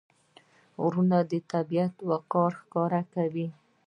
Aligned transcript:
غرونه 0.81 1.17
د 1.31 1.33
طبیعت 1.51 1.93
وقار 2.09 2.51
ښکاره 2.61 3.01
کوي. 3.13 3.47